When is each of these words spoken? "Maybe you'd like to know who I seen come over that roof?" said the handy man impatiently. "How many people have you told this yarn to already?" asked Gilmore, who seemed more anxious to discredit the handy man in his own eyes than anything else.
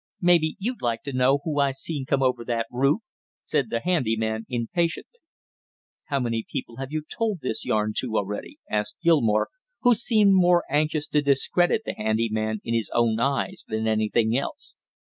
"Maybe 0.19 0.55
you'd 0.57 0.81
like 0.81 1.03
to 1.03 1.13
know 1.13 1.41
who 1.43 1.59
I 1.59 1.69
seen 1.73 2.07
come 2.07 2.23
over 2.23 2.43
that 2.43 2.65
roof?" 2.71 3.01
said 3.43 3.69
the 3.69 3.81
handy 3.81 4.17
man 4.17 4.47
impatiently. 4.49 5.19
"How 6.05 6.19
many 6.19 6.43
people 6.51 6.77
have 6.77 6.91
you 6.91 7.03
told 7.03 7.41
this 7.41 7.65
yarn 7.65 7.93
to 7.97 8.17
already?" 8.17 8.57
asked 8.67 8.97
Gilmore, 9.03 9.49
who 9.81 9.93
seemed 9.93 10.33
more 10.33 10.63
anxious 10.71 11.07
to 11.09 11.21
discredit 11.21 11.83
the 11.85 11.93
handy 11.93 12.29
man 12.31 12.61
in 12.63 12.73
his 12.73 12.89
own 12.95 13.19
eyes 13.19 13.63
than 13.67 13.85
anything 13.85 14.35
else. 14.35 14.75